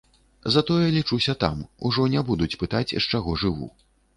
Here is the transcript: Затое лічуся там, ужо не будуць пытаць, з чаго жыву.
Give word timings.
Затое 0.53 0.87
лічуся 0.95 1.35
там, 1.45 1.61
ужо 1.89 2.07
не 2.17 2.25
будуць 2.31 2.51
пытаць, 2.65 2.89
з 2.95 3.03
чаго 3.13 3.39
жыву. 3.45 3.71